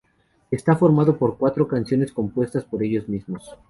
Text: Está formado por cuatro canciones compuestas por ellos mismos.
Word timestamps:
Está 0.49 0.75
formado 0.75 1.15
por 1.19 1.37
cuatro 1.37 1.67
canciones 1.67 2.11
compuestas 2.11 2.63
por 2.65 2.81
ellos 2.81 3.07
mismos. 3.07 3.51